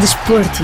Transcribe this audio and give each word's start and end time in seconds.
Desporto. 0.00 0.62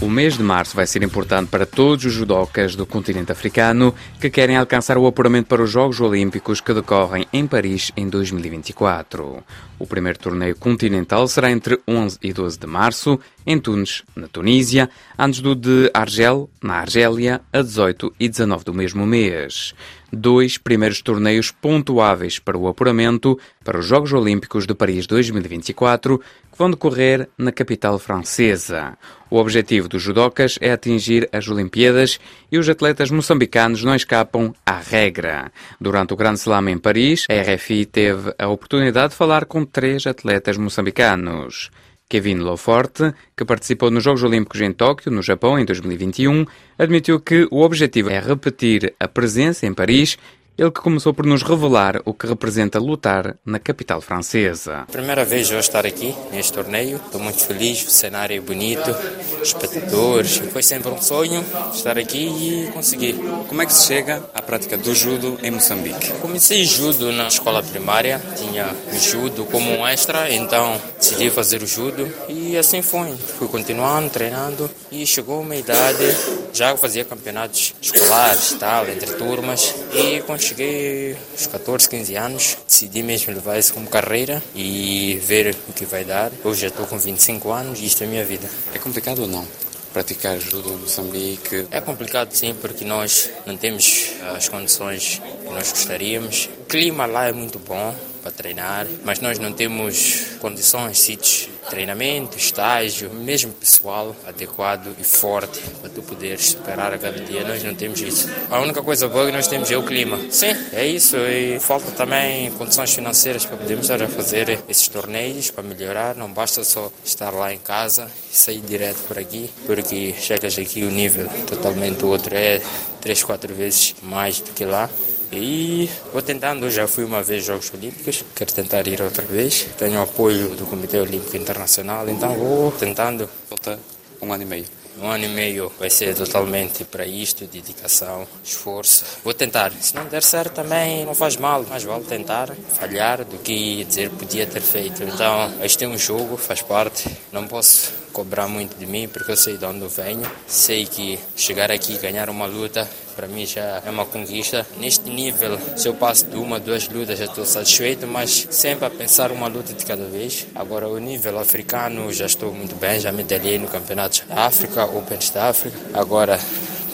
O 0.00 0.08
mês 0.08 0.38
de 0.38 0.42
março 0.42 0.74
vai 0.74 0.86
ser 0.86 1.02
importante 1.02 1.48
para 1.48 1.66
todos 1.66 2.06
os 2.06 2.12
judocas 2.12 2.74
do 2.74 2.86
continente 2.86 3.30
africano 3.30 3.94
que 4.18 4.30
querem 4.30 4.56
alcançar 4.56 4.96
o 4.96 5.06
apuramento 5.06 5.48
para 5.48 5.62
os 5.62 5.70
Jogos 5.70 6.00
Olímpicos 6.00 6.60
que 6.60 6.72
decorrem 6.72 7.26
em 7.30 7.46
Paris 7.46 7.92
em 7.94 8.08
2024. 8.08 9.44
O 9.82 9.86
primeiro 9.86 10.16
torneio 10.16 10.54
continental 10.54 11.26
será 11.26 11.50
entre 11.50 11.76
11 11.88 12.16
e 12.22 12.32
12 12.32 12.56
de 12.56 12.68
março, 12.68 13.18
em 13.44 13.58
Tunis, 13.58 14.04
na 14.14 14.28
Tunísia, 14.28 14.88
antes 15.18 15.40
do 15.40 15.56
de 15.56 15.90
Argel, 15.92 16.48
na 16.62 16.74
Argélia, 16.74 17.40
a 17.52 17.62
18 17.62 18.14
e 18.20 18.28
19 18.28 18.64
do 18.64 18.72
mesmo 18.72 19.04
mês. 19.04 19.74
Dois 20.12 20.56
primeiros 20.56 21.02
torneios 21.02 21.50
pontuáveis 21.50 22.38
para 22.38 22.56
o 22.56 22.68
apuramento 22.68 23.36
para 23.64 23.78
os 23.78 23.86
Jogos 23.86 24.12
Olímpicos 24.12 24.66
de 24.66 24.74
Paris 24.74 25.06
2024, 25.06 26.18
que 26.18 26.58
vão 26.58 26.70
decorrer 26.70 27.28
na 27.36 27.50
capital 27.50 27.98
francesa. 27.98 28.96
O 29.30 29.38
objetivo 29.38 29.88
dos 29.88 30.02
judocas 30.02 30.58
é 30.60 30.70
atingir 30.70 31.26
as 31.32 31.48
Olimpíadas 31.48 32.20
e 32.50 32.58
os 32.58 32.68
atletas 32.68 33.10
moçambicanos 33.10 33.82
não 33.82 33.94
escapam 33.94 34.54
à 34.66 34.78
regra. 34.78 35.50
Durante 35.80 36.12
o 36.12 36.16
Grande 36.16 36.40
Slam 36.40 36.68
em 36.68 36.76
Paris, 36.76 37.26
a 37.30 37.54
RFI 37.54 37.86
teve 37.86 38.34
a 38.38 38.48
oportunidade 38.48 39.12
de 39.12 39.16
falar 39.16 39.46
com 39.46 39.64
três 39.72 40.06
atletas 40.06 40.56
moçambicanos. 40.56 41.70
Kevin 42.08 42.40
Loforte, 42.40 43.14
que 43.34 43.44
participou 43.44 43.90
nos 43.90 44.04
Jogos 44.04 44.22
Olímpicos 44.22 44.60
em 44.60 44.70
Tóquio, 44.70 45.10
no 45.10 45.22
Japão, 45.22 45.58
em 45.58 45.64
2021, 45.64 46.44
admitiu 46.78 47.18
que 47.18 47.48
o 47.50 47.62
objetivo 47.62 48.10
é 48.10 48.20
repetir 48.20 48.94
a 49.00 49.08
presença 49.08 49.66
em 49.66 49.72
Paris 49.72 50.18
ele 50.56 50.70
que 50.70 50.80
começou 50.80 51.14
por 51.14 51.24
nos 51.24 51.42
revelar 51.42 52.00
o 52.04 52.12
que 52.12 52.26
representa 52.26 52.78
lutar 52.78 53.36
na 53.44 53.58
capital 53.58 54.00
francesa. 54.00 54.84
Primeira 54.90 55.24
vez 55.24 55.50
eu 55.50 55.58
estar 55.58 55.86
aqui 55.86 56.14
neste 56.30 56.52
torneio, 56.52 56.96
estou 56.96 57.20
muito 57.20 57.44
feliz, 57.44 57.84
o 57.86 57.90
cenário 57.90 58.36
é 58.36 58.40
bonito, 58.40 58.94
espectadores, 59.42 60.38
foi 60.52 60.62
sempre 60.62 60.90
um 60.90 61.00
sonho 61.00 61.44
estar 61.72 61.98
aqui 61.98 62.18
e 62.18 62.70
conseguir. 62.72 63.14
Como 63.48 63.62
é 63.62 63.66
que 63.66 63.72
se 63.72 63.86
chega 63.86 64.22
à 64.34 64.42
prática 64.42 64.76
do 64.76 64.94
judo 64.94 65.38
em 65.42 65.50
Moçambique? 65.50 66.12
Comecei 66.20 66.64
judo 66.64 67.10
na 67.12 67.28
escola 67.28 67.62
primária, 67.62 68.20
tinha 68.36 68.66
o 68.92 68.98
judo 68.98 69.44
como 69.46 69.70
um 69.70 69.86
extra, 69.86 70.32
então 70.32 70.80
decidi 70.98 71.30
fazer 71.30 71.62
o 71.62 71.66
judo 71.66 72.08
e 72.28 72.56
assim 72.56 72.82
foi. 72.82 73.16
Fui 73.16 73.48
continuando, 73.48 74.10
treinando 74.10 74.70
e 74.90 75.06
chegou 75.06 75.40
uma 75.40 75.56
idade, 75.56 76.04
já 76.52 76.76
fazia 76.76 77.04
campeonatos 77.04 77.74
escolares, 77.80 78.56
tal, 78.58 78.88
entre 78.88 79.12
turmas 79.14 79.74
e 79.92 80.22
quando 80.22 80.40
cheguei 80.40 81.16
aos 81.32 81.46
14, 81.46 81.88
15 81.88 82.16
anos, 82.16 82.58
decidi 82.66 83.02
mesmo 83.02 83.32
levar 83.32 83.58
isso 83.58 83.74
como 83.74 83.88
carreira 83.88 84.42
e 84.54 85.20
ver 85.24 85.54
o 85.68 85.72
que 85.72 85.84
vai 85.84 86.04
dar. 86.04 86.32
Hoje 86.44 86.62
já 86.62 86.68
estou 86.68 86.86
com 86.86 86.98
25 86.98 87.50
anos 87.50 87.80
e 87.80 87.86
isto 87.86 88.02
é 88.02 88.06
a 88.06 88.10
minha 88.10 88.24
vida. 88.24 88.48
É 88.74 88.78
complicado 88.78 89.20
ou 89.20 89.28
não? 89.28 89.46
Praticar 89.92 90.38
judo 90.38 90.70
em 90.70 90.76
Moçambique? 90.76 91.66
É 91.70 91.80
complicado 91.80 92.32
sim, 92.32 92.54
porque 92.54 92.84
nós 92.84 93.28
não 93.44 93.56
temos 93.56 94.12
as 94.34 94.48
condições 94.48 95.20
que 95.44 95.52
nós 95.52 95.70
gostaríamos. 95.70 96.48
O 96.60 96.64
clima 96.64 97.04
lá 97.04 97.28
é 97.28 97.32
muito 97.32 97.58
bom, 97.58 97.94
para 98.22 98.30
treinar, 98.30 98.86
mas 99.04 99.20
nós 99.20 99.38
não 99.38 99.52
temos 99.52 100.36
condições, 100.40 100.98
sítios 100.98 101.48
treinamento, 101.68 102.36
estágio, 102.36 103.10
mesmo 103.10 103.52
pessoal 103.52 104.14
adequado 104.26 104.94
e 104.98 105.04
forte 105.04 105.60
para 105.80 105.90
tu 105.90 106.02
poderes 106.02 106.50
superar 106.50 106.92
a 106.92 106.98
cada 106.98 107.20
dia. 107.20 107.44
Nós 107.44 107.62
não 107.62 107.74
temos 107.74 108.00
isso. 108.00 108.28
A 108.50 108.60
única 108.60 108.82
coisa 108.82 109.08
boa 109.08 109.26
que 109.26 109.32
nós 109.32 109.46
temos 109.46 109.70
é 109.70 109.76
o 109.76 109.82
clima. 109.82 110.18
Sim, 110.30 110.54
é 110.72 110.86
isso. 110.86 111.16
E 111.16 111.58
falta 111.60 111.90
também 111.92 112.50
condições 112.52 112.94
financeiras 112.94 113.44
para 113.44 113.56
podermos 113.56 113.88
estar 113.88 114.02
a 114.02 114.08
fazer 114.08 114.58
esses 114.68 114.88
torneios 114.88 115.50
para 115.50 115.62
melhorar. 115.62 116.14
Não 116.14 116.32
basta 116.32 116.64
só 116.64 116.90
estar 117.04 117.30
lá 117.30 117.52
em 117.52 117.58
casa 117.58 118.08
e 118.32 118.36
sair 118.36 118.60
direto 118.60 118.98
por 119.06 119.18
aqui, 119.18 119.50
porque 119.66 120.14
chegas 120.18 120.58
aqui 120.58 120.82
o 120.82 120.90
nível 120.90 121.28
totalmente 121.46 122.04
outro 122.04 122.34
é 122.34 122.60
três, 123.00 123.22
quatro 123.22 123.54
vezes 123.54 123.94
mais 124.02 124.40
do 124.40 124.52
que 124.52 124.64
lá. 124.64 124.88
E 125.32 125.88
vou 126.12 126.20
tentando, 126.20 126.70
já 126.70 126.86
fui 126.86 127.04
uma 127.04 127.22
vez 127.22 127.48
aos 127.48 127.64
Jogos 127.64 127.72
Olímpicos, 127.74 128.22
quero 128.36 128.52
tentar 128.52 128.86
ir 128.86 129.00
outra 129.00 129.24
vez. 129.24 129.66
Tenho 129.78 130.02
apoio 130.02 130.50
do 130.50 130.66
Comitê 130.66 130.98
Olímpico 130.98 131.36
Internacional, 131.36 132.06
então 132.08 132.34
vou 132.34 132.70
tentando. 132.72 133.28
Falta 133.48 133.80
um 134.20 134.32
ano 134.32 134.42
e 134.42 134.46
meio. 134.46 134.66
Um 135.00 135.08
ano 135.08 135.24
e 135.24 135.28
meio 135.28 135.72
vai 135.78 135.88
ser 135.88 136.14
totalmente 136.14 136.84
para 136.84 137.06
isto, 137.06 137.46
dedicação, 137.46 138.26
esforço. 138.44 139.04
Vou 139.24 139.32
tentar. 139.32 139.72
Se 139.72 139.94
não 139.94 140.04
der 140.04 140.22
certo 140.22 140.56
também 140.56 141.06
não 141.06 141.14
faz 141.14 141.36
mal, 141.36 141.64
mas 141.66 141.82
vale 141.82 142.04
tentar, 142.04 142.54
falhar 142.78 143.24
do 143.24 143.38
que 143.38 143.84
dizer 143.84 144.10
podia 144.10 144.46
ter 144.46 144.60
feito. 144.60 145.02
Então, 145.02 145.50
este 145.62 145.84
é 145.84 145.88
um 145.88 145.96
jogo, 145.96 146.36
faz 146.36 146.60
parte. 146.60 147.08
Não 147.32 147.48
posso 147.48 148.01
cobrar 148.12 148.46
muito 148.46 148.76
de 148.78 148.86
mim 148.86 149.08
porque 149.08 149.32
eu 149.32 149.36
sei 149.36 149.56
de 149.56 149.64
onde 149.64 149.80
eu 149.80 149.88
venho. 149.88 150.30
Sei 150.46 150.86
que 150.86 151.18
chegar 151.34 151.70
aqui 151.70 151.94
e 151.94 151.98
ganhar 151.98 152.28
uma 152.30 152.46
luta 152.46 152.88
para 153.14 153.26
mim 153.26 153.46
já 153.46 153.82
é 153.84 153.90
uma 153.90 154.06
conquista. 154.06 154.66
Neste 154.78 155.08
nível, 155.08 155.58
se 155.76 155.88
eu 155.88 155.94
passo 155.94 156.26
de 156.26 156.36
uma, 156.36 156.58
duas 156.58 156.88
lutas, 156.88 157.18
já 157.18 157.26
estou 157.26 157.44
satisfeito, 157.44 158.06
mas 158.06 158.46
sempre 158.50 158.86
a 158.86 158.90
pensar 158.90 159.30
uma 159.30 159.48
luta 159.48 159.72
de 159.72 159.84
cada 159.84 160.04
vez. 160.04 160.46
Agora, 160.54 160.88
o 160.88 160.98
nível 160.98 161.38
africano, 161.38 162.12
já 162.12 162.26
estou 162.26 162.52
muito 162.52 162.74
bem, 162.76 163.00
já 163.00 163.12
medalhei 163.12 163.58
no 163.58 163.68
Campeonato 163.68 164.24
da 164.26 164.46
África, 164.46 164.84
Opens 164.84 165.30
da 165.30 165.48
África. 165.48 165.76
Agora, 165.94 166.38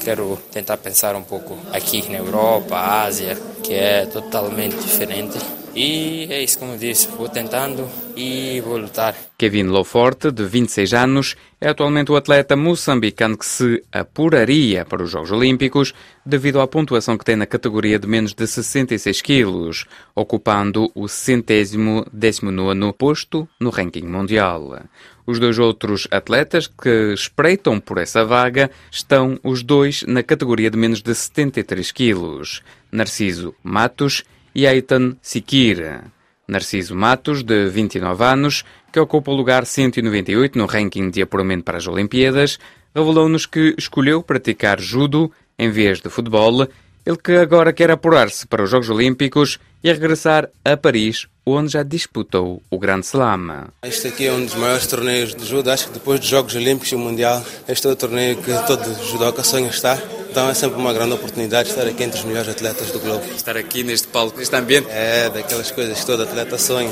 quero 0.05 0.39
tentar 0.51 0.77
pensar 0.79 1.15
um 1.15 1.23
pouco 1.23 1.57
aqui 1.73 2.09
na 2.11 2.19
Europa, 2.19 2.77
Ásia, 2.77 3.39
que 3.63 3.75
é 3.75 4.07
totalmente 4.07 4.77
diferente. 4.77 5.39
E 5.75 6.27
é 6.31 6.43
isso, 6.43 6.59
como 6.59 6.77
disse, 6.77 7.09
vou 7.09 7.29
tentando 7.29 7.89
e 8.17 8.61
vou 8.61 8.77
lutar. 8.77 9.15
Kevin 9.37 9.65
Loforte, 9.65 10.33
de 10.33 10.45
26 10.45 10.93
anos, 10.95 11.37
é 11.61 11.69
atualmente 11.69 12.11
o 12.11 12.17
atleta 12.17 12.57
moçambicano 12.57 13.39
que 13.39 13.47
se 13.47 13.83
apuraria 13.93 14.85
para 14.85 15.03
os 15.03 15.11
Jogos 15.11 15.31
Olímpicos 15.31 15.95
devido 16.27 16.61
à 16.61 16.67
pontuação 16.67 17.17
que 17.17 17.25
tem 17.25 17.37
na 17.37 17.47
categoria 17.47 17.99
de 17.99 18.07
menos 18.09 18.35
de 18.35 18.47
66 18.47 19.23
quilos, 19.23 19.85
ocupando 20.15 20.91
o 20.95 21.07
centésimo 21.07 22.05
décimo 22.13 22.51
nono 22.51 22.93
posto 22.93 23.49
no 23.61 23.71
ranking 23.71 24.07
mundial. 24.07 24.81
Os 25.27 25.39
dois 25.39 25.59
outros 25.59 26.09
atletas 26.11 26.67
que 26.67 27.13
espreitam 27.13 27.79
por 27.79 27.99
essa 27.99 28.25
vaga 28.25 28.71
estão 28.91 29.39
os 29.45 29.63
dois 29.63 30.03
na 30.05 30.23
categoria 30.23 30.71
de 30.71 30.79
menos 30.79 31.03
de 31.03 31.15
73 31.15 31.93
quilos, 31.93 32.63
Narciso 32.91 33.55
Matos 33.63 34.25
e 34.55 34.67
Eitan 34.67 35.17
Sikir. 35.23 36.03
Narciso 36.47 36.95
Matos, 36.95 37.43
de 37.43 37.69
29 37.69 38.25
anos, 38.25 38.65
que 38.91 38.99
ocupa 38.99 39.31
o 39.31 39.35
lugar 39.35 39.67
198 39.67 40.59
no 40.59 40.67
ranking 40.67 41.11
de 41.11 41.21
apuramento 41.21 41.65
para 41.65 41.77
as 41.77 41.87
Olimpíadas, 41.87 42.59
revelou-nos 42.95 43.45
que 43.45 43.75
escolheu 43.77 44.23
praticar 44.23 44.81
judo 44.81 45.31
em 45.59 45.71
vez 45.71 46.01
de 46.01 46.09
futebol, 46.09 46.67
ele 47.05 47.17
que 47.17 47.33
agora 47.33 47.73
quer 47.73 47.91
apurar-se 47.91 48.47
para 48.47 48.63
os 48.63 48.71
Jogos 48.71 48.91
Olímpicos 48.91 49.59
e 49.83 49.93
regressar 49.93 50.49
a 50.65 50.77
Paris, 50.77 51.27
onde 51.47 51.73
já 51.73 51.83
disputou 51.83 52.63
o 52.71 52.79
Grande 52.79 53.07
Slam. 53.07 53.69
Este 53.83 54.09
aqui 54.09 54.27
é 54.27 54.33
um 54.33 54.45
dos 54.45 54.55
maiores 54.55 54.87
torneios 54.87 55.35
de 55.35 55.45
judo, 55.47 55.71
acho 55.71 55.87
que 55.87 55.95
depois 55.95 56.21
dos 56.21 56.29
Jogos 56.29 56.55
Olímpicos 56.55 56.93
e 56.93 56.97
Mundial, 56.97 57.45
este 57.67 57.87
é 57.87 57.91
o 57.91 57.97
torneio 57.97 58.37
que 58.37 58.53
todo 58.67 59.05
judoca 59.05 59.43
sonha 59.43 59.69
estar. 59.69 59.99
Então 60.31 60.49
é 60.49 60.55
sempre 60.55 60.79
uma 60.79 60.93
grande 60.93 61.15
oportunidade 61.15 61.71
estar 61.71 61.87
aqui 61.87 62.03
entre 62.03 62.19
os 62.19 62.25
melhores 62.25 62.49
atletas 62.49 62.91
do 62.91 63.01
globo. 63.01 63.25
Estar 63.35 63.57
aqui 63.57 63.83
neste 63.83 64.07
palco, 64.09 64.39
neste 64.39 64.55
ambiente. 64.55 64.89
É, 64.91 65.31
daquelas 65.31 65.71
coisas 65.71 65.99
que 65.99 66.07
todo 66.07 66.23
atleta 66.23 66.59
sonha. 66.59 66.91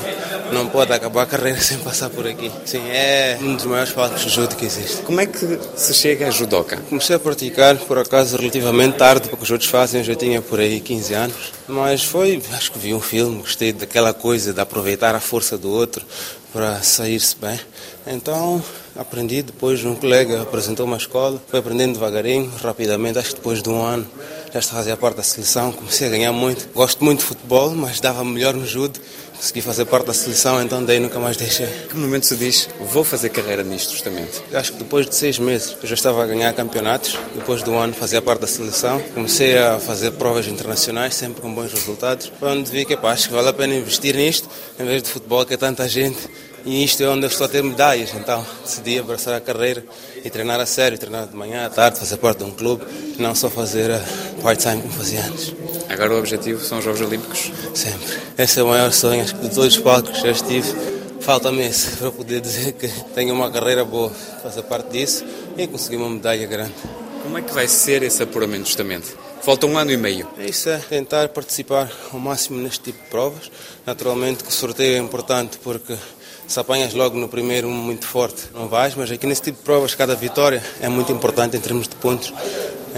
Não 0.52 0.68
pode 0.68 0.92
acabar 0.92 1.22
a 1.22 1.26
carreira 1.26 1.58
sem 1.60 1.78
passar 1.78 2.10
por 2.10 2.26
aqui. 2.26 2.50
Sim, 2.64 2.82
é 2.88 3.38
um 3.40 3.54
dos 3.54 3.64
maiores 3.64 3.92
palcos 3.92 4.22
de 4.22 4.30
judo 4.30 4.56
que 4.56 4.64
existe. 4.64 5.02
Como 5.02 5.20
é 5.20 5.26
que 5.26 5.58
se 5.76 5.94
chega 5.94 6.28
a 6.28 6.30
judoca? 6.30 6.76
Comecei 6.88 7.16
a 7.16 7.18
praticar, 7.18 7.76
por 7.76 7.98
acaso, 7.98 8.36
relativamente 8.36 8.96
tarde, 8.96 9.28
porque 9.28 9.44
os 9.44 9.50
outros 9.50 9.70
fazem, 9.70 10.00
eu 10.00 10.04
já 10.04 10.14
tinha 10.14 10.40
por 10.40 10.58
aí 10.58 10.80
15 10.80 11.14
anos. 11.14 11.52
Mas 11.68 12.04
foi, 12.04 12.42
acho 12.52 12.72
que 12.72 12.78
vi 12.78 12.94
um 12.94 13.00
filme, 13.00 13.40
gostei 13.42 13.72
daquela 13.72 14.14
coisa 14.14 14.52
de 14.52 14.60
aproveitar 14.60 15.14
a 15.14 15.20
força 15.20 15.58
do 15.58 15.70
outro 15.70 16.04
para 16.56 16.82
sair-se 16.82 17.36
bem. 17.36 17.60
Então 18.06 18.64
aprendi, 18.96 19.42
depois 19.42 19.84
um 19.84 19.94
colega 19.94 20.40
apresentou 20.40 20.86
uma 20.86 20.96
escola, 20.96 21.38
fui 21.46 21.58
aprendendo 21.58 21.92
devagarinho, 21.92 22.50
rapidamente, 22.62 23.18
acho 23.18 23.28
que 23.28 23.34
depois 23.34 23.62
de 23.62 23.68
um 23.68 23.84
ano 23.84 24.06
já 24.54 24.62
fazia 24.62 24.96
parte 24.96 25.16
da 25.16 25.22
seleção, 25.22 25.70
comecei 25.70 26.08
a 26.08 26.10
ganhar 26.10 26.32
muito. 26.32 26.66
Gosto 26.74 27.04
muito 27.04 27.18
de 27.18 27.26
futebol, 27.26 27.72
mas 27.72 28.00
dava 28.00 28.24
melhor 28.24 28.54
no 28.54 28.64
judo. 28.64 28.98
Consegui 29.36 29.60
fazer 29.60 29.84
parte 29.84 30.06
da 30.06 30.14
seleção, 30.14 30.62
então 30.62 30.84
daí 30.84 30.98
nunca 30.98 31.18
mais 31.18 31.36
deixei. 31.36 31.66
Que 31.66 31.96
momento 31.96 32.26
se 32.26 32.36
diz, 32.36 32.68
vou 32.80 33.04
fazer 33.04 33.28
carreira 33.28 33.62
nisto 33.62 33.92
justamente? 33.92 34.42
Acho 34.52 34.72
que 34.72 34.78
depois 34.78 35.06
de 35.06 35.14
seis 35.14 35.38
meses 35.38 35.76
eu 35.82 35.88
já 35.88 35.94
estava 35.94 36.22
a 36.22 36.26
ganhar 36.26 36.52
campeonatos, 36.54 37.18
depois 37.34 37.62
do 37.62 37.74
ano 37.74 37.92
fazia 37.92 38.22
parte 38.22 38.40
da 38.40 38.46
seleção, 38.46 39.00
comecei 39.14 39.56
a 39.58 39.78
fazer 39.78 40.12
provas 40.12 40.46
internacionais, 40.46 41.14
sempre 41.14 41.42
com 41.42 41.54
bons 41.54 41.72
resultados. 41.72 42.32
Foi 42.40 42.50
onde 42.50 42.70
vi 42.70 42.84
que 42.84 42.96
pá, 42.96 43.12
acho 43.12 43.28
que 43.28 43.34
vale 43.34 43.48
a 43.48 43.52
pena 43.52 43.74
investir 43.74 44.16
nisto, 44.16 44.48
em 44.80 44.84
vez 44.84 45.02
de 45.02 45.10
futebol 45.10 45.44
que 45.44 45.54
é 45.54 45.56
tanta 45.56 45.86
gente 45.88 46.18
e 46.66 46.82
isto 46.82 47.00
é 47.00 47.08
onde 47.08 47.24
eu 47.24 47.28
estou 47.28 47.44
a 47.44 47.48
ter 47.48 47.62
medalhas, 47.62 48.12
então 48.12 48.44
decidi 48.64 48.98
abraçar 48.98 49.34
a 49.34 49.40
carreira 49.40 49.84
e 50.24 50.28
treinar 50.28 50.58
a 50.58 50.66
sério, 50.66 50.98
treinar 50.98 51.28
de 51.28 51.36
manhã, 51.36 51.64
à 51.64 51.70
tarde, 51.70 52.00
fazer 52.00 52.16
parte 52.16 52.38
de 52.38 52.44
um 52.44 52.50
clube, 52.50 52.84
não 53.20 53.36
só 53.36 53.48
fazer 53.48 53.88
part-time 54.42 54.82
como 54.82 54.92
fazia 54.92 55.24
antes. 55.24 55.54
Agora 55.88 56.14
o 56.14 56.18
objetivo 56.18 56.62
são 56.64 56.78
os 56.78 56.84
Jogos 56.84 57.00
Olímpicos? 57.00 57.50
Sempre. 57.74 58.18
Esse 58.36 58.60
é 58.60 58.62
o 58.62 58.68
maior 58.68 58.92
sonho, 58.92 59.22
acho 59.22 59.34
que 59.34 59.48
de 59.48 59.54
todos 59.54 59.76
os 59.76 59.82
palcos 59.82 60.10
que 60.10 60.26
já 60.26 60.30
estive. 60.30 60.96
Falta-me 61.20 61.66
esse 61.66 61.96
para 61.96 62.10
poder 62.10 62.40
dizer 62.40 62.72
que 62.72 62.88
tenho 63.14 63.34
uma 63.34 63.50
carreira 63.50 63.84
boa, 63.84 64.10
fazer 64.42 64.62
parte 64.62 64.90
disso 64.90 65.24
e 65.56 65.66
conseguir 65.66 65.96
uma 65.96 66.10
medalha 66.10 66.46
grande. 66.46 66.74
Como 67.22 67.38
é 67.38 67.42
que 67.42 67.52
vai 67.52 67.66
ser 67.66 68.02
esse 68.02 68.22
apuramento 68.22 68.66
justamente? 68.66 69.14
Falta 69.42 69.66
um 69.66 69.78
ano 69.78 69.90
e 69.92 69.96
meio. 69.96 70.28
É 70.38 70.46
isso 70.46 70.68
é 70.68 70.78
tentar 70.78 71.28
participar 71.30 71.90
ao 72.12 72.18
máximo 72.18 72.60
neste 72.60 72.80
tipo 72.80 73.02
de 73.02 73.10
provas. 73.10 73.50
Naturalmente 73.84 74.42
que 74.42 74.50
o 74.50 74.52
sorteio 74.52 74.96
é 74.96 74.98
importante 74.98 75.58
porque 75.62 75.96
se 76.46 76.60
apanhas 76.60 76.94
logo 76.94 77.18
no 77.18 77.28
primeiro 77.28 77.68
muito 77.68 78.06
forte 78.06 78.42
não 78.54 78.68
vais, 78.68 78.94
mas 78.94 79.10
aqui 79.10 79.26
nesse 79.26 79.42
tipo 79.42 79.58
de 79.58 79.64
provas 79.64 79.94
cada 79.94 80.14
vitória 80.14 80.62
é 80.80 80.88
muito 80.88 81.10
importante 81.10 81.56
em 81.56 81.60
termos 81.60 81.88
de 81.88 81.96
pontos. 81.96 82.32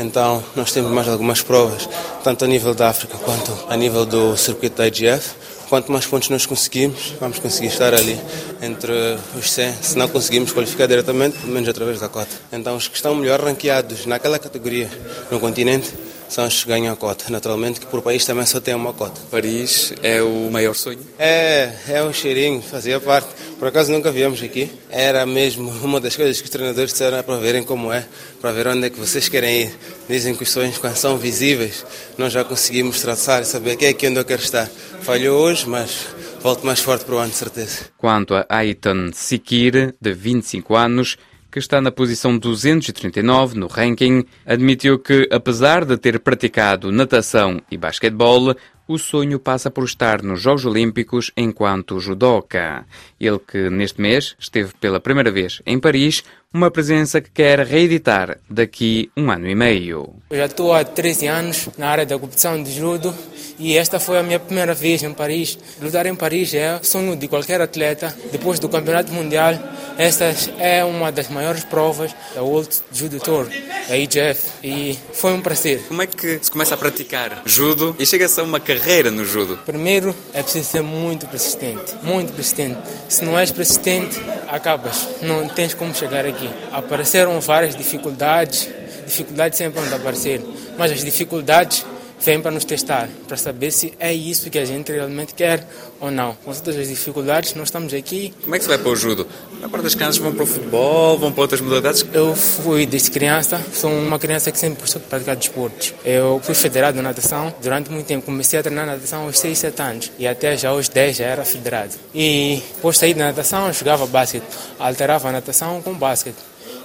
Então 0.01 0.43
nós 0.55 0.71
temos 0.71 0.93
mais 0.93 1.09
algumas 1.09 1.43
provas, 1.43 1.89
tanto 2.23 2.45
a 2.45 2.49
nível 2.49 2.73
da 2.73 2.89
África 2.89 3.19
quanto 3.19 3.53
a 3.69 3.77
nível 3.77 4.07
do 4.07 4.37
circuito 4.37 4.77
da 4.77 4.87
IGF. 4.87 5.31
Quanto 5.69 5.93
mais 5.93 6.07
pontos 6.07 6.31
nós 6.31 6.47
conseguimos, 6.47 7.13
vamos 7.21 7.39
conseguir 7.41 7.67
estar 7.67 7.93
ali 7.93 8.19
entre 8.63 9.19
os 9.37 9.51
100. 9.51 9.75
Se 9.83 9.99
não 9.99 10.09
conseguimos 10.09 10.51
qualificar 10.51 10.87
diretamente, 10.87 11.37
pelo 11.37 11.53
menos 11.53 11.69
através 11.69 12.01
da 12.01 12.09
cota. 12.09 12.31
Então 12.51 12.75
os 12.77 12.89
que 12.89 12.97
estão 12.97 13.15
melhor 13.15 13.41
ranqueados 13.41 14.07
naquela 14.07 14.39
categoria 14.39 14.89
no 15.31 15.39
continente 15.39 15.93
são 16.29 16.47
os 16.47 16.63
que 16.63 16.69
ganham 16.69 16.93
a 16.93 16.97
cota. 16.97 17.27
Naturalmente 17.31 17.81
que 17.81 17.87
por 17.87 18.03
país 18.03 18.25
também 18.25 18.47
só 18.47 18.61
tem 18.61 18.75
uma 18.75 18.93
cota. 18.93 19.21
Paris 19.31 19.93
é 20.03 20.23
o 20.23 20.51
maior 20.51 20.75
sonho? 20.75 21.01
É, 21.19 21.73
é 21.89 22.03
um 22.03 22.13
cheirinho, 22.13 22.63
fazia 22.63 23.01
parte. 23.01 23.29
Por 23.59 23.69
acaso 23.69 23.91
nunca 23.91 24.13
viemos 24.13 24.43
aqui. 24.43 24.71
Era 24.91 25.25
mesmo 25.27 25.71
uma 25.83 26.01
das 26.01 26.17
coisas 26.17 26.39
que 26.39 26.45
os 26.45 26.51
treinadores 26.51 26.93
disseram 26.93 27.23
para 27.23 27.37
verem 27.37 27.65
como 27.65 27.93
é, 27.93 28.07
para 28.41 28.53
ver 28.53 28.69
onde 28.69 28.87
é 28.87 28.91
que 28.91 28.99
vocês 28.99 29.29
querem 29.29 29.63
ir. 29.63 29.79
Dizem 30.09 30.35
que 30.35 30.43
os 30.43 30.51
sonhos 30.51 30.79
quando 30.79 30.97
são 30.97 31.17
visíveis, 31.17 31.85
nós 32.17 32.33
já 32.33 32.45
conseguimos 32.45 33.01
traçar 33.01 33.43
e 33.43 33.45
saber 33.45 33.77
que 33.77 33.87
é 33.87 33.89
aqui 33.91 34.07
onde 34.07 34.19
eu 34.19 34.25
quero 34.25 34.43
estar. 34.43 34.69
Falhou 35.03 35.41
hoje, 35.41 35.69
mas 35.69 36.07
volto 36.41 36.65
mais 36.65 36.81
forte 36.81 37.05
para 37.05 37.15
o 37.15 37.19
ano, 37.19 37.31
de 37.31 37.37
certeza. 37.37 37.87
Quanto 37.97 38.35
a 38.35 38.47
Aiton 38.49 39.11
Sikir, 39.13 39.95
de 40.01 40.13
25 40.13 40.75
anos, 40.77 41.17
que 41.51 41.59
está 41.59 41.81
na 41.81 41.91
posição 41.91 42.37
239 42.37 43.59
no 43.59 43.67
ranking, 43.67 44.25
admitiu 44.45 44.99
que, 44.99 45.29
apesar 45.31 45.85
de 45.85 45.97
ter 45.97 46.21
praticado 46.21 46.93
natação 46.93 47.61
e 47.71 47.77
basquetebol, 47.77 48.55
o 48.89 48.99
sonho 48.99 49.39
passa 49.39 49.71
por 49.71 49.85
estar 49.85 50.23
nos 50.23 50.41
Jogos 50.41 50.65
Olímpicos 50.65 51.31
enquanto 51.37 52.01
judoca. 52.01 52.87
Ele 53.21 53.39
que 53.39 53.69
neste 53.69 54.01
mês 54.01 54.35
esteve 54.39 54.73
pela 54.81 54.99
primeira 54.99 55.31
vez 55.31 55.61
em 55.67 55.79
Paris, 55.79 56.25
uma 56.53 56.71
presença 56.71 57.21
que 57.21 57.31
quer 57.31 57.61
reeditar 57.61 58.39
daqui 58.49 59.11
um 59.15 59.31
ano 59.31 59.47
e 59.47 59.55
meio. 59.55 60.15
Eu 60.31 60.39
já 60.39 60.47
estou 60.47 60.73
há 60.73 60.83
13 60.83 61.27
anos 61.27 61.69
na 61.77 61.89
área 61.89 62.07
da 62.07 62.19
competição 62.19 62.63
de 62.63 62.73
judo 62.73 63.15
e 63.59 63.77
esta 63.77 64.01
foi 64.01 64.19
a 64.19 64.23
minha 64.23 64.41
primeira 64.41 64.73
vez 64.73 65.03
em 65.03 65.13
Paris. 65.13 65.59
Lutar 65.81 66.07
em 66.07 66.15
Paris 66.15 66.55
é 66.55 66.77
o 66.77 66.85
sonho 66.85 67.17
de 67.17 67.29
qualquer 67.29 67.61
atleta. 67.61 68.17
Depois 68.33 68.59
do 68.59 68.69
Campeonato 68.69 69.13
Mundial, 69.13 69.55
esta 69.99 70.33
é 70.59 70.85
uma 70.85 71.11
das 71.11 71.29
maiores 71.29 71.65
provas 71.65 72.15
da 72.35 72.43
World 72.43 72.71
Judo 72.93 73.19
Tour, 73.19 73.49
a 73.91 73.97
IGF, 73.97 74.49
e 74.63 74.97
foi 75.13 75.33
um 75.33 75.41
prazer. 75.41 75.83
Como 75.89 76.01
é 76.01 76.07
que 76.07 76.39
se 76.41 76.51
começa 76.51 76.75
a 76.75 76.79
praticar 76.79 77.43
judo 77.45 77.97
e 77.99 78.07
chega-se 78.07 78.41
a 78.41 78.45
uma 78.45 78.61
carreira 78.61 79.11
no 79.11 79.25
judo? 79.25 79.59
Primeiro, 79.67 80.15
é 80.33 80.41
preciso 80.41 80.71
ser 80.71 80.83
muito 80.83 81.27
persistente, 81.27 81.97
muito 82.03 82.33
persistente. 82.33 82.79
Se 83.09 83.25
não 83.25 83.37
és 83.37 83.51
persistente, 83.51 84.21
acabas, 84.47 85.09
não 85.21 85.49
tens 85.49 85.75
como 85.75 85.93
chegar 85.93 86.25
aqui. 86.25 86.38
Apareceram 86.73 87.41
várias 87.41 87.75
dificuldades, 87.77 88.69
dificuldades 89.07 89.59
sempre 89.59 89.81
vão 89.81 89.97
aparecer, 89.97 90.41
mas 90.77 90.93
as 90.93 91.05
dificuldades 91.05 91.85
vêm 92.21 92.41
para 92.41 92.51
nos 92.51 92.65
testar, 92.65 93.09
para 93.27 93.37
saber 93.37 93.71
se 93.71 93.93
é 93.99 94.13
isso 94.13 94.51
que 94.51 94.59
a 94.59 94.65
gente 94.65 94.93
realmente 94.93 95.35
quer 95.35 95.67
ou 96.01 96.11
não. 96.11 96.35
Com 96.45 96.53
todas 96.53 96.77
as 96.77 96.89
dificuldades, 96.89 97.55
nós 97.55 97.69
estamos 97.69 97.93
aqui. 97.95 98.33
Como 98.43 98.55
é 98.55 98.59
que 98.59 98.65
se 98.65 98.69
vai 98.69 98.79
para 98.79 98.91
o 98.91 98.97
judo? 98.97 99.27
A 99.63 99.69
parte 99.69 99.85
das 99.85 99.95
crianças 99.95 100.19
vão 100.19 100.33
para 100.33 100.45
o 100.45 100.47
futebol, 100.47 101.19
vão 101.19 101.33
para 101.33 101.43
outras 101.43 101.61
modalidades? 101.61 102.05
Eu 102.13 102.35
fui 102.35 102.87
desde 102.87 103.11
criança, 103.11 103.61
sou 103.73 103.91
uma 103.91 104.19
criança 104.19 104.51
que 104.51 104.59
sempre 104.59 104.81
gostou 104.81 105.01
de 105.01 105.09
praticar 105.09 105.37
desportos. 105.37 105.95
Eu 106.05 106.41
fui 106.43 106.55
federado 106.55 106.97
de 106.97 107.03
natação 107.03 107.53
durante 107.63 107.91
muito 107.91 108.07
tempo. 108.07 108.27
Comecei 108.27 108.59
a 108.59 108.63
treinar 108.63 108.87
natação 108.87 109.25
aos 109.25 109.39
6, 109.39 109.59
7 109.59 109.83
anos 109.83 110.13
e 110.19 110.27
até 110.27 110.57
já 110.57 110.71
aos 110.71 110.89
10 110.89 111.17
já 111.17 111.25
era 111.25 111.45
federado. 111.45 111.95
E 112.15 112.63
depois 112.75 112.99
saí 112.99 113.15
da 113.15 113.27
natação, 113.27 113.73
jogava 113.73 114.07
basquete, 114.07 114.45
alterava 114.79 115.29
a 115.29 115.33
natação 115.33 115.81
com 115.83 115.95
basquete. 115.95 116.37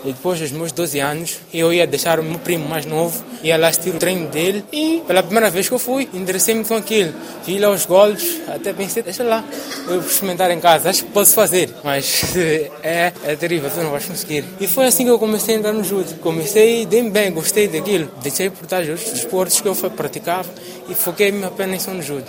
E 0.05 0.11
depois 0.11 0.39
dos 0.39 0.51
meus 0.51 0.71
12 0.71 0.99
anos, 0.99 1.37
eu 1.53 1.73
ia 1.73 1.87
deixar 1.87 2.19
o 2.19 2.23
meu 2.23 2.37
primo 2.39 2.67
mais 2.67 2.85
novo, 2.85 3.23
ia 3.41 3.57
lá 3.57 3.69
assistir 3.69 3.91
o 3.91 3.97
treino 3.97 4.27
dele. 4.27 4.63
E 4.71 5.01
pela 5.07 5.23
primeira 5.23 5.49
vez 5.49 5.67
que 5.67 5.73
eu 5.73 5.79
fui, 5.79 6.09
interessei-me 6.13 6.65
com 6.65 6.75
aquilo. 6.75 7.13
Vi 7.45 7.57
lá 7.57 7.69
os 7.69 7.85
golpes, 7.85 8.41
até 8.47 8.73
pensei, 8.73 9.01
deixa 9.01 9.23
lá, 9.23 9.43
eu 9.87 10.01
vou 10.01 10.09
experimentar 10.09 10.51
em 10.51 10.59
casa, 10.59 10.89
acho 10.89 11.05
que 11.05 11.11
posso 11.11 11.33
fazer. 11.33 11.69
Mas 11.83 12.35
é, 12.83 13.13
é 13.23 13.35
terrível, 13.35 13.69
tu 13.69 13.77
não 13.81 13.91
vais 13.91 14.05
conseguir. 14.05 14.43
E 14.59 14.67
foi 14.67 14.85
assim 14.85 15.05
que 15.05 15.11
eu 15.11 15.19
comecei 15.19 15.55
a 15.55 15.57
entrar 15.59 15.73
no 15.73 15.83
judo. 15.83 16.19
Comecei, 16.19 16.85
dei-me 16.85 17.09
bem, 17.09 17.31
gostei 17.31 17.67
daquilo. 17.67 18.11
Deixei 18.21 18.49
por 18.49 18.65
trás 18.67 18.87
os 18.89 19.13
esportes 19.13 19.61
que 19.61 19.67
eu 19.67 19.75
praticava 19.75 20.49
e 20.89 20.93
foquei-me 20.93 21.43
apenas 21.45 21.81
só 21.81 21.91
no 21.91 22.01
judo. 22.01 22.25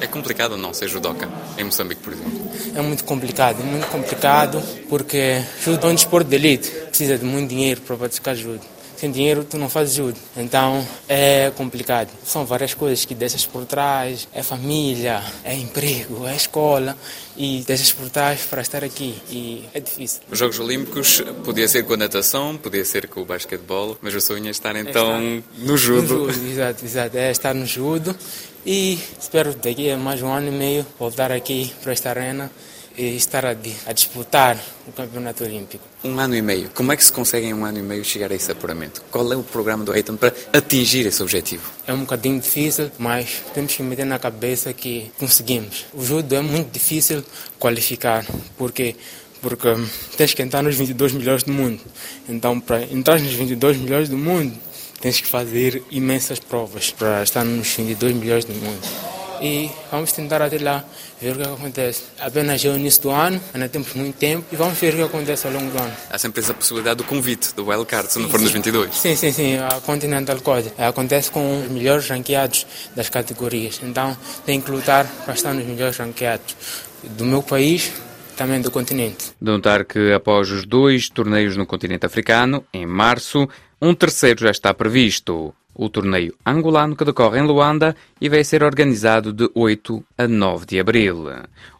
É 0.00 0.06
complicado 0.06 0.56
não 0.56 0.72
ser 0.72 0.88
judoca 0.88 1.28
em 1.58 1.64
Moçambique, 1.64 2.02
por 2.02 2.12
exemplo? 2.12 2.32
É 2.74 2.80
muito 2.80 3.04
complicado, 3.04 3.60
é 3.60 3.64
muito 3.64 3.86
complicado 3.88 4.62
porque 4.88 5.42
judo 5.62 5.86
é 5.86 5.90
um 5.90 5.94
desporto 5.94 6.28
de 6.28 6.36
elite. 6.36 6.72
Precisa 6.94 7.18
de 7.18 7.24
muito 7.24 7.48
dinheiro 7.48 7.80
para 7.80 7.96
praticar 7.96 8.36
judo. 8.36 8.60
Sem 8.96 9.10
dinheiro 9.10 9.42
tu 9.42 9.58
não 9.58 9.68
fazes 9.68 9.96
judo. 9.96 10.16
Então 10.36 10.86
é 11.08 11.50
complicado. 11.56 12.08
São 12.24 12.46
várias 12.46 12.72
coisas 12.72 13.04
que 13.04 13.16
deixas 13.16 13.44
por 13.44 13.66
trás. 13.66 14.28
É 14.32 14.44
família, 14.44 15.20
é 15.42 15.56
emprego, 15.56 16.24
é 16.24 16.36
escola. 16.36 16.96
E 17.36 17.64
deixas 17.66 17.90
por 17.90 18.08
trás 18.10 18.42
para 18.42 18.62
estar 18.62 18.84
aqui. 18.84 19.20
E 19.28 19.64
é 19.74 19.80
difícil. 19.80 20.20
Os 20.30 20.38
Jogos 20.38 20.60
Olímpicos 20.60 21.20
podia 21.44 21.66
ser 21.66 21.82
com 21.82 21.94
a 21.94 21.96
natação, 21.96 22.56
podia 22.56 22.84
ser 22.84 23.08
com 23.08 23.22
o 23.22 23.24
basquetebol, 23.24 23.98
mas 24.00 24.14
o 24.14 24.20
sonho 24.20 24.46
é 24.46 24.50
estar 24.50 24.76
então 24.76 25.16
é 25.16 25.36
estar 25.38 25.50
no 25.58 25.76
judo. 25.76 26.26
No 26.26 26.32
judo, 26.32 26.48
exato, 26.48 26.84
exato. 26.84 27.16
É 27.18 27.30
estar 27.32 27.54
no 27.54 27.66
judo. 27.66 28.16
E 28.64 29.00
espero 29.20 29.52
daqui 29.52 29.90
a 29.90 29.96
mais 29.96 30.22
um 30.22 30.32
ano 30.32 30.46
e 30.46 30.52
meio 30.52 30.86
voltar 30.96 31.32
aqui 31.32 31.72
para 31.82 31.90
esta 31.90 32.10
arena 32.10 32.48
estar 32.96 33.44
a, 33.44 33.50
a, 33.50 33.92
disputar 33.92 34.58
o 34.86 34.92
Campeonato 34.92 35.44
Olímpico. 35.44 35.84
Um 36.02 36.18
ano 36.18 36.34
e 36.36 36.42
meio. 36.42 36.70
Como 36.70 36.92
é 36.92 36.96
que 36.96 37.04
se 37.04 37.12
consegue 37.12 37.46
em 37.46 37.54
um 37.54 37.64
ano 37.64 37.78
e 37.78 37.82
meio 37.82 38.04
chegar 38.04 38.30
a 38.30 38.34
esse 38.34 38.50
apuramento? 38.50 39.02
Qual 39.10 39.32
é 39.32 39.36
o 39.36 39.42
programa 39.42 39.84
do 39.84 39.94
Eitan 39.94 40.16
para 40.16 40.32
atingir 40.52 41.06
esse 41.06 41.22
objetivo? 41.22 41.62
É 41.86 41.92
um 41.92 42.00
bocadinho 42.00 42.40
difícil, 42.40 42.90
mas 42.98 43.42
temos 43.52 43.74
que 43.74 43.82
meter 43.82 44.06
na 44.06 44.18
cabeça 44.18 44.72
que 44.72 45.10
conseguimos. 45.18 45.86
O 45.92 46.04
judo 46.04 46.34
é 46.34 46.40
muito 46.40 46.70
difícil 46.70 47.24
qualificar, 47.58 48.24
porque 48.56 48.96
porque 49.40 49.68
tens 50.16 50.32
que 50.32 50.40
entrar 50.40 50.62
nos 50.62 50.74
22 50.74 51.12
melhores 51.12 51.42
do 51.42 51.52
mundo. 51.52 51.78
Então, 52.26 52.58
para 52.58 52.82
entrar 52.84 53.20
nos 53.20 53.34
22 53.34 53.76
melhores 53.76 54.08
do 54.08 54.16
mundo, 54.16 54.58
tens 55.02 55.20
que 55.20 55.26
fazer 55.26 55.82
imensas 55.90 56.38
provas 56.38 56.90
para 56.90 57.22
estar 57.22 57.44
nos 57.44 57.68
22 57.68 58.14
milhões 58.14 58.46
do 58.46 58.54
mundo. 58.54 59.13
E 59.40 59.70
vamos 59.90 60.12
tentar 60.12 60.42
até 60.42 60.58
lá 60.58 60.84
ver 61.20 61.32
o 61.32 61.36
que 61.36 61.42
acontece. 61.42 62.04
Apenas 62.18 62.64
é 62.64 62.68
o 62.68 62.76
início 62.76 63.02
do 63.02 63.10
ano, 63.10 63.40
ainda 63.52 63.68
temos 63.68 63.92
muito 63.94 64.16
tempo 64.16 64.44
e 64.52 64.56
vamos 64.56 64.78
ver 64.78 64.94
o 64.94 64.96
que 64.96 65.02
acontece 65.02 65.46
ao 65.46 65.52
longo 65.52 65.70
do 65.70 65.78
ano. 65.78 65.92
Há 66.10 66.18
sempre 66.18 66.40
essa 66.40 66.54
possibilidade 66.54 66.98
do 66.98 67.04
convite, 67.04 67.54
do 67.54 67.66
wildcard, 67.66 68.12
se 68.12 68.18
não 68.18 68.28
for 68.28 68.40
nos 68.40 68.50
22. 68.50 68.94
Sim, 68.94 69.16
sim, 69.16 69.32
sim. 69.32 69.58
A 69.58 69.80
Continental 69.80 70.40
Code 70.40 70.72
acontece 70.78 71.30
com 71.30 71.62
os 71.62 71.70
melhores 71.70 72.08
ranqueados 72.08 72.66
das 72.94 73.08
categorias. 73.08 73.80
Então 73.82 74.16
tem 74.44 74.60
que 74.60 74.70
lutar 74.70 75.06
para 75.24 75.34
estar 75.34 75.52
nos 75.52 75.66
melhores 75.66 75.96
ranqueados 75.96 76.56
do 77.02 77.24
meu 77.24 77.42
país 77.42 77.92
também 78.36 78.60
do 78.60 78.70
continente. 78.70 79.32
De 79.40 79.50
notar 79.50 79.84
que 79.84 80.12
após 80.12 80.50
os 80.50 80.66
dois 80.66 81.08
torneios 81.08 81.56
no 81.56 81.66
continente 81.66 82.04
africano, 82.04 82.64
em 82.72 82.86
março, 82.86 83.48
um 83.84 83.94
terceiro 83.94 84.40
já 84.40 84.50
está 84.50 84.72
previsto. 84.72 85.54
O 85.74 85.88
torneio 85.88 86.34
angolano 86.46 86.96
que 86.96 87.04
decorre 87.04 87.38
em 87.38 87.42
Luanda 87.42 87.94
e 88.20 88.28
vai 88.28 88.42
ser 88.44 88.62
organizado 88.62 89.32
de 89.32 89.50
8 89.54 90.04
a 90.16 90.26
9 90.26 90.64
de 90.66 90.80
abril. 90.80 91.26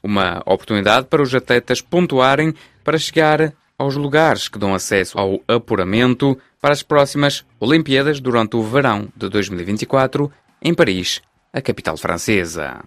Uma 0.02 0.42
oportunidade 0.44 1.06
para 1.06 1.22
os 1.22 1.34
atletas 1.34 1.80
pontuarem 1.80 2.52
para 2.82 2.98
chegar 2.98 3.54
aos 3.78 3.94
lugares 3.94 4.48
que 4.48 4.58
dão 4.58 4.74
acesso 4.74 5.18
ao 5.18 5.40
apuramento 5.48 6.36
para 6.60 6.72
as 6.72 6.82
próximas 6.82 7.44
Olimpíadas 7.58 8.20
durante 8.20 8.56
o 8.56 8.62
verão 8.62 9.08
de 9.16 9.28
2024 9.28 10.30
em 10.60 10.74
Paris, 10.74 11.22
a 11.52 11.62
capital 11.62 11.96
francesa. 11.96 12.82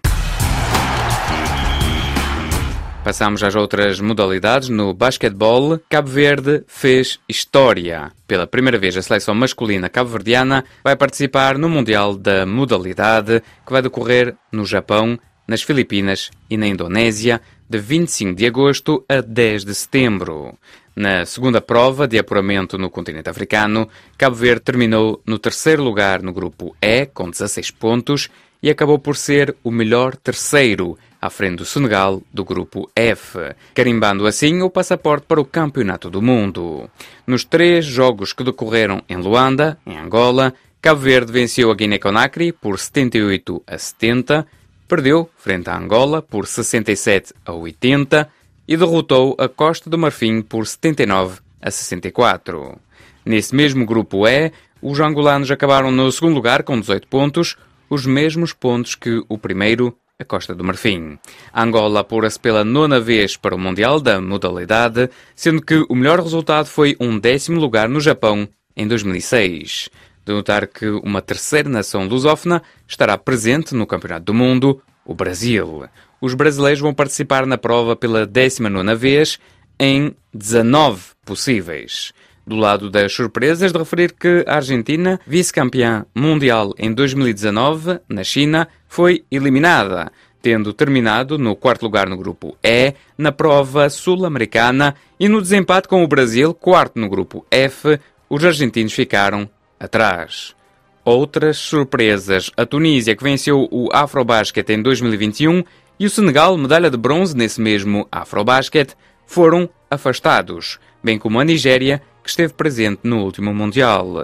Passamos 3.08 3.42
às 3.42 3.54
outras 3.56 4.02
modalidades. 4.02 4.68
No 4.68 4.92
basquetebol, 4.92 5.80
Cabo 5.88 6.10
Verde 6.10 6.62
fez 6.66 7.18
história. 7.26 8.12
Pela 8.26 8.46
primeira 8.46 8.76
vez, 8.76 8.98
a 8.98 9.00
seleção 9.00 9.34
masculina 9.34 9.88
cabo-verdiana 9.88 10.62
vai 10.84 10.94
participar 10.94 11.56
no 11.56 11.70
Mundial 11.70 12.14
da 12.14 12.44
modalidade, 12.44 13.42
que 13.64 13.72
vai 13.72 13.80
decorrer 13.80 14.36
no 14.52 14.66
Japão, 14.66 15.18
nas 15.46 15.62
Filipinas 15.62 16.30
e 16.50 16.58
na 16.58 16.66
Indonésia, 16.66 17.40
de 17.66 17.78
25 17.78 18.34
de 18.34 18.44
agosto 18.44 19.02
a 19.08 19.22
10 19.22 19.64
de 19.64 19.74
setembro. 19.74 20.58
Na 20.94 21.24
segunda 21.24 21.62
prova 21.62 22.06
de 22.06 22.18
apuramento 22.18 22.76
no 22.76 22.90
continente 22.90 23.30
africano, 23.30 23.88
Cabo 24.18 24.36
Verde 24.36 24.60
terminou 24.60 25.22
no 25.26 25.38
terceiro 25.38 25.82
lugar 25.82 26.22
no 26.22 26.34
grupo 26.34 26.76
E, 26.78 27.06
com 27.06 27.30
16 27.30 27.70
pontos, 27.70 28.28
e 28.62 28.68
acabou 28.68 28.98
por 28.98 29.16
ser 29.16 29.56
o 29.64 29.70
melhor 29.70 30.14
terceiro, 30.14 30.98
à 31.20 31.30
frente 31.30 31.56
do 31.56 31.64
Senegal 31.64 32.22
do 32.32 32.44
grupo 32.44 32.90
F, 32.94 33.38
carimbando 33.74 34.26
assim 34.26 34.62
o 34.62 34.70
passaporte 34.70 35.26
para 35.26 35.40
o 35.40 35.44
Campeonato 35.44 36.08
do 36.10 36.22
Mundo. 36.22 36.88
Nos 37.26 37.44
três 37.44 37.84
jogos 37.84 38.32
que 38.32 38.44
decorreram 38.44 39.02
em 39.08 39.16
Luanda, 39.16 39.78
em 39.86 39.98
Angola, 39.98 40.54
Cabo 40.80 41.00
Verde 41.00 41.32
venceu 41.32 41.70
a 41.70 41.74
Guiné-Conakry 41.74 42.52
por 42.52 42.78
78 42.78 43.62
a 43.66 43.76
70, 43.76 44.46
perdeu 44.86 45.28
frente 45.36 45.68
à 45.68 45.76
Angola 45.76 46.22
por 46.22 46.46
67 46.46 47.34
a 47.44 47.52
80 47.52 48.28
e 48.66 48.76
derrotou 48.76 49.34
a 49.38 49.48
Costa 49.48 49.90
do 49.90 49.98
Marfim 49.98 50.40
por 50.40 50.66
79 50.66 51.40
a 51.60 51.70
64. 51.70 52.78
Nesse 53.24 53.54
mesmo 53.54 53.84
grupo 53.84 54.26
E, 54.26 54.52
os 54.80 55.00
angolanos 55.00 55.50
acabaram 55.50 55.90
no 55.90 56.10
segundo 56.12 56.34
lugar 56.34 56.62
com 56.62 56.78
18 56.78 57.08
pontos, 57.08 57.56
os 57.90 58.06
mesmos 58.06 58.52
pontos 58.52 58.94
que 58.94 59.22
o 59.28 59.36
primeiro, 59.36 59.96
a 60.20 60.24
Costa 60.24 60.52
do 60.52 60.64
Marfim. 60.64 61.16
A 61.52 61.62
Angola 61.62 62.00
apura-se 62.00 62.40
pela 62.40 62.64
nona 62.64 62.98
vez 62.98 63.36
para 63.36 63.54
o 63.54 63.58
Mundial 63.58 64.00
da 64.00 64.20
modalidade, 64.20 65.08
sendo 65.36 65.62
que 65.62 65.86
o 65.88 65.94
melhor 65.94 66.18
resultado 66.20 66.66
foi 66.66 66.96
um 66.98 67.20
décimo 67.20 67.60
lugar 67.60 67.88
no 67.88 68.00
Japão 68.00 68.48
em 68.76 68.88
2006. 68.88 69.88
De 70.26 70.32
notar 70.32 70.66
que 70.66 70.86
uma 70.88 71.22
terceira 71.22 71.68
nação 71.68 72.08
lusófona 72.08 72.60
estará 72.86 73.16
presente 73.16 73.76
no 73.76 73.86
Campeonato 73.86 74.24
do 74.24 74.34
Mundo, 74.34 74.82
o 75.04 75.14
Brasil. 75.14 75.84
Os 76.20 76.34
brasileiros 76.34 76.80
vão 76.80 76.92
participar 76.92 77.46
na 77.46 77.56
prova 77.56 77.94
pela 77.94 78.26
19 78.26 78.96
vez 78.96 79.38
em 79.78 80.12
19 80.34 81.00
possíveis. 81.24 82.12
Do 82.48 82.56
lado 82.56 82.88
das 82.88 83.12
surpresas, 83.12 83.72
de 83.72 83.78
referir 83.78 84.14
que 84.14 84.42
a 84.46 84.54
Argentina, 84.54 85.20
vice-campeã 85.26 86.06
mundial 86.14 86.72
em 86.78 86.94
2019, 86.94 88.00
na 88.08 88.24
China, 88.24 88.66
foi 88.88 89.22
eliminada, 89.30 90.10
tendo 90.40 90.72
terminado 90.72 91.36
no 91.36 91.54
quarto 91.54 91.82
lugar 91.82 92.08
no 92.08 92.16
grupo 92.16 92.56
E, 92.64 92.94
na 93.18 93.30
prova 93.30 93.90
sul-americana, 93.90 94.94
e 95.20 95.28
no 95.28 95.42
desempate 95.42 95.88
com 95.88 96.02
o 96.02 96.08
Brasil, 96.08 96.54
quarto 96.54 96.98
no 96.98 97.10
grupo 97.10 97.44
F, 97.50 98.00
os 98.30 98.42
argentinos 98.42 98.94
ficaram 98.94 99.46
atrás. 99.78 100.56
Outras 101.04 101.58
surpresas: 101.58 102.50
a 102.56 102.64
Tunísia, 102.64 103.14
que 103.14 103.22
venceu 103.22 103.68
o 103.70 103.90
Afrobasket 103.92 104.70
em 104.70 104.80
2021, 104.80 105.62
e 106.00 106.06
o 106.06 106.10
Senegal, 106.10 106.56
medalha 106.56 106.90
de 106.90 106.96
bronze 106.96 107.36
nesse 107.36 107.60
mesmo 107.60 108.08
Afrobasket, 108.10 108.94
foram 109.26 109.68
afastados, 109.90 110.78
bem 111.02 111.18
como 111.18 111.40
a 111.40 111.44
Nigéria, 111.44 112.02
que 112.22 112.30
esteve 112.30 112.52
presente 112.52 113.00
no 113.04 113.24
último 113.24 113.54
Mundial. 113.54 114.22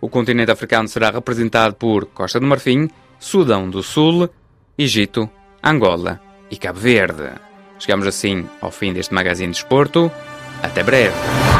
O 0.00 0.08
continente 0.08 0.50
africano 0.50 0.88
será 0.88 1.10
representado 1.10 1.74
por 1.74 2.06
Costa 2.06 2.40
do 2.40 2.46
Marfim, 2.46 2.88
Sudão 3.18 3.68
do 3.68 3.82
Sul, 3.82 4.30
Egito, 4.78 5.28
Angola 5.62 6.20
e 6.50 6.56
Cabo 6.56 6.80
Verde. 6.80 7.30
Chegamos 7.78 8.06
assim 8.06 8.46
ao 8.60 8.70
fim 8.70 8.92
deste 8.92 9.14
magazine 9.14 9.52
de 9.52 9.58
esporto. 9.58 10.10
Até 10.62 10.82
breve. 10.82 11.59